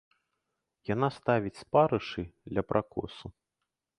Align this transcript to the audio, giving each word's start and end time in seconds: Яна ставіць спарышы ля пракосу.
Яна 0.93 1.09
ставіць 1.17 1.59
спарышы 1.63 2.21
ля 2.57 2.61
пракосу. 2.69 3.25